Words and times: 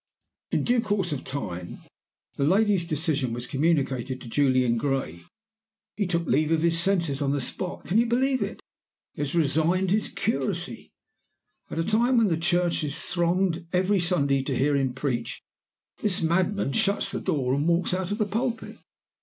"In 0.49 0.63
due 0.63 0.81
course 0.81 1.11
of 1.11 1.23
time 1.23 1.77
the 2.35 2.43
lady's 2.43 2.85
decision 2.87 3.33
was 3.33 3.45
communicated 3.45 4.19
to 4.21 4.27
Julian 4.29 4.75
Gray. 4.75 5.25
He 5.95 6.07
took 6.07 6.25
leave 6.25 6.49
of 6.51 6.63
his 6.63 6.79
senses 6.79 7.21
on 7.21 7.33
the 7.33 7.39
spot. 7.39 7.85
Can 7.85 7.99
you 7.99 8.07
believe 8.07 8.41
it? 8.41 8.63
he 9.13 9.21
has 9.21 9.35
resigned 9.35 9.91
his 9.91 10.09
curacy! 10.09 10.89
At 11.69 11.77
a 11.77 11.83
time 11.83 12.17
when 12.17 12.29
the 12.29 12.35
church 12.37 12.83
is 12.83 12.99
thronged 12.99 13.67
every 13.71 13.99
Sunday 13.99 14.41
to 14.45 14.57
hear 14.57 14.75
him 14.75 14.95
preach, 14.95 15.39
this 15.99 16.19
madman 16.23 16.73
shuts 16.73 17.11
the 17.11 17.21
door 17.21 17.53
and 17.53 17.67
walks 17.67 17.93
out 17.93 18.09
of 18.09 18.17
the 18.17 18.25
pulpit. 18.25 18.79